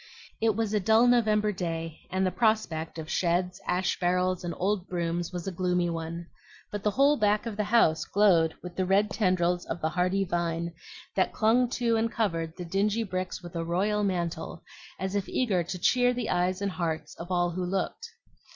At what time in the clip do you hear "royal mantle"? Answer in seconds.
13.63-14.63